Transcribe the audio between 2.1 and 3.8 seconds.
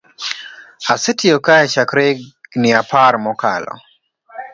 higni apar mokalo